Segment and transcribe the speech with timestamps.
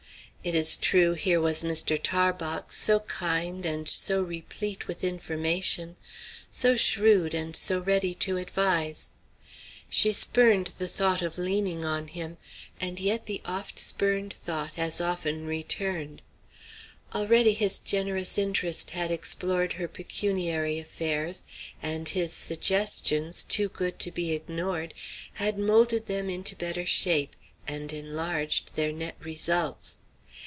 [0.43, 1.99] It is true, here was Mr.
[2.01, 5.97] Tarbox, so kind, and so replete with information;
[6.49, 9.11] so shrewd and so ready to advise.
[9.87, 12.37] She spurned the thought of leaning on him;
[12.79, 16.23] and yet the oft spurned thought as often returned.
[17.13, 21.43] Already his generous interest had explored her pecuniary affairs,
[21.83, 24.95] and his suggestions, too good to be ignored,
[25.33, 27.35] had moulded them into better shape,
[27.67, 29.99] and enlarged their net results.